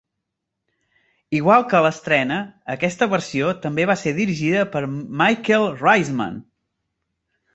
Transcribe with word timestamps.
Igual 1.39 1.65
que 1.73 1.77
a 1.79 1.81
l'estrena, 1.87 2.37
aquesta 2.75 3.07
versió 3.11 3.51
també 3.67 3.85
va 3.91 3.97
ser 4.05 4.15
dirigida 4.21 4.63
per 4.77 4.83
Michael 5.23 5.67
Riesman. 5.85 6.41